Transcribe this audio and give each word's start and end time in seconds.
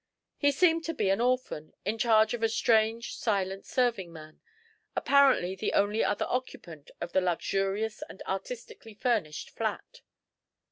He 0.35 0.51
seemed 0.51 0.83
to 0.85 0.95
be 0.95 1.11
an 1.11 1.21
orphan, 1.21 1.75
in 1.85 1.99
charge 1.99 2.33
of 2.33 2.41
a 2.41 2.49
strange, 2.49 3.15
silent 3.17 3.67
serving 3.67 4.11
man, 4.11 4.41
apparently 4.95 5.55
the 5.55 5.73
only 5.73 6.03
other 6.03 6.25
occupant 6.27 6.89
of 6.99 7.11
the 7.11 7.21
luxurious 7.21 8.01
and 8.09 8.23
artistically 8.23 8.95
furnished 8.95 9.51
flat. 9.51 10.01